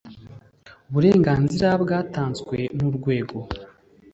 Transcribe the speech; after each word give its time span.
uburenganzira 0.89 1.67
byatanzwe 1.83 2.57
n 2.77 2.79
urwego 2.89 3.37